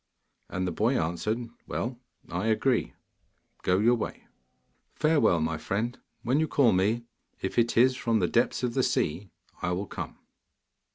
And 0.49 0.65
the 0.65 0.71
boy 0.71 0.99
answered, 0.99 1.47
'Well, 1.67 1.99
I 2.27 2.47
agree; 2.47 2.95
go 3.61 3.77
your 3.77 3.93
way.' 3.93 4.25
'Farewell, 4.95 5.41
my 5.41 5.59
friend. 5.59 5.99
When 6.23 6.39
you 6.39 6.47
call 6.47 6.71
me, 6.71 7.03
if 7.39 7.59
it 7.59 7.77
is 7.77 7.95
from 7.95 8.17
the 8.17 8.27
depths 8.27 8.63
of 8.63 8.73
the 8.73 8.81
sea, 8.81 9.29
I 9.61 9.73
will 9.73 9.85
come. 9.85 10.17